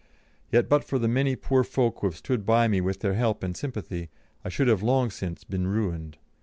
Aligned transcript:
Yet 0.51 0.67
but 0.67 0.83
for 0.83 0.97
the 0.97 1.07
many 1.07 1.35
poor 1.35 1.63
folk 1.63 1.99
who 1.99 2.07
have 2.07 2.17
stood 2.17 2.43
by 2.43 2.67
me 2.67 2.81
with 2.81 3.01
their 3.01 3.13
help 3.13 3.43
and 3.43 3.55
sympathy, 3.55 4.09
I 4.43 4.49
should 4.49 4.67
have 4.67 4.81
long 4.81 5.11
since 5.11 5.43
been 5.43 5.67
ruined. 5.67 6.17